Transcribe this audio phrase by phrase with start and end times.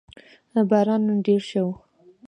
[0.69, 1.65] باران نن ډېر وشو